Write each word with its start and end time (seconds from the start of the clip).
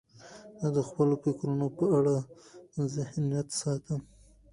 زه 0.59 0.67
د 0.77 0.79
خپلو 0.87 1.15
فکرونو 1.23 1.67
په 1.77 1.85
اړه 1.97 2.15
ذهنیت 2.95 3.47
ساتم. 3.61 4.01